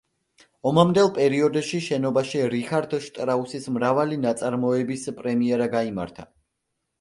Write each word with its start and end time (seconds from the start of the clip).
ომამდელ 0.69 1.09
პერიოდში 1.17 1.81
შენობაში 1.87 2.41
რიხარდ 2.53 2.95
შტრაუსის 3.09 3.69
მრავალი 3.77 4.19
ნაწარმოების 4.25 5.05
პრემიერა 5.21 5.71
გაიმართა. 5.77 6.27